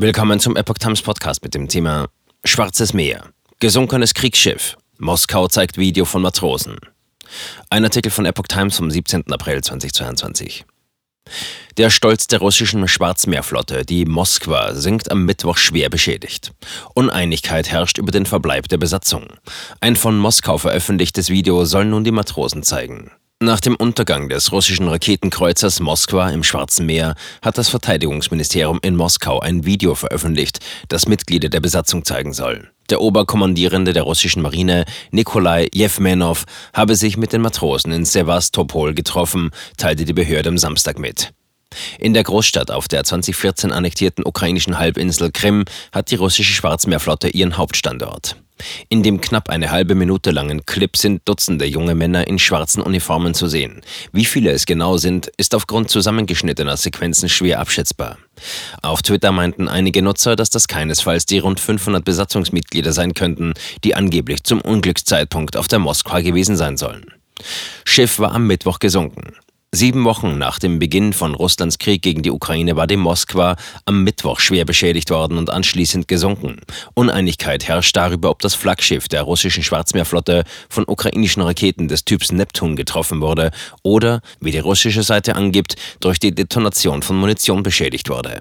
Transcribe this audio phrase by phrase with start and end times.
[0.00, 2.06] Willkommen zum Epoch Times Podcast mit dem Thema
[2.44, 3.30] Schwarzes Meer.
[3.58, 4.76] Gesunkenes Kriegsschiff.
[4.98, 6.76] Moskau zeigt Video von Matrosen.
[7.68, 9.24] Ein Artikel von Epoch Times vom 17.
[9.32, 10.64] April 2022.
[11.78, 16.52] Der Stolz der russischen Schwarzmeerflotte, die Moskwa, sinkt am Mittwoch schwer beschädigt.
[16.94, 19.26] Uneinigkeit herrscht über den Verbleib der Besatzung.
[19.80, 23.10] Ein von Moskau veröffentlichtes Video soll nun die Matrosen zeigen.
[23.40, 29.38] Nach dem Untergang des russischen Raketenkreuzers Moskwa im Schwarzen Meer hat das Verteidigungsministerium in Moskau
[29.38, 32.68] ein Video veröffentlicht, das Mitglieder der Besatzung zeigen soll.
[32.90, 39.50] Der Oberkommandierende der russischen Marine, Nikolai Jewmenov, habe sich mit den Matrosen in Sevastopol getroffen,
[39.76, 41.30] teilte die Behörde am Samstag mit.
[42.00, 47.56] In der Großstadt auf der 2014 annektierten ukrainischen Halbinsel Krim hat die russische Schwarzmeerflotte ihren
[47.56, 48.34] Hauptstandort.
[48.88, 53.34] In dem knapp eine halbe Minute langen Clip sind Dutzende junge Männer in schwarzen Uniformen
[53.34, 53.82] zu sehen.
[54.12, 58.18] Wie viele es genau sind, ist aufgrund zusammengeschnittener Sequenzen schwer abschätzbar.
[58.82, 63.94] Auf Twitter meinten einige Nutzer, dass das keinesfalls die rund 500 Besatzungsmitglieder sein könnten, die
[63.94, 67.12] angeblich zum Unglückszeitpunkt auf der Moskwa gewesen sein sollen.
[67.84, 69.34] Schiff war am Mittwoch gesunken.
[69.70, 74.02] Sieben Wochen nach dem Beginn von Russlands Krieg gegen die Ukraine war die Moskwa am
[74.02, 76.60] Mittwoch schwer beschädigt worden und anschließend gesunken.
[76.94, 82.76] Uneinigkeit herrscht darüber, ob das Flaggschiff der russischen Schwarzmeerflotte von ukrainischen Raketen des Typs Neptun
[82.76, 83.50] getroffen wurde
[83.82, 88.40] oder, wie die russische Seite angibt, durch die Detonation von Munition beschädigt wurde.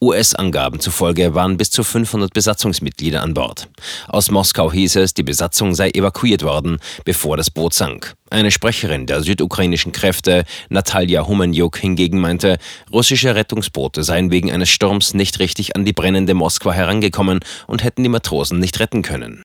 [0.00, 3.68] US-Angaben zufolge waren bis zu 500 Besatzungsmitglieder an Bord.
[4.08, 8.14] Aus Moskau hieß es, die Besatzung sei evakuiert worden, bevor das Boot sank.
[8.30, 12.58] Eine Sprecherin der südukrainischen Kräfte, Natalia Humenjuk, hingegen meinte,
[12.92, 18.02] russische Rettungsboote seien wegen eines Sturms nicht richtig an die brennende Moskwa herangekommen und hätten
[18.02, 19.42] die Matrosen nicht retten können.